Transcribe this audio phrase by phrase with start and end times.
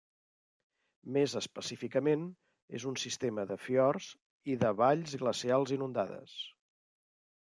[1.17, 2.23] Més específicament
[2.79, 4.07] és un sistema de fiords
[4.55, 6.35] i de valls glacials inundades.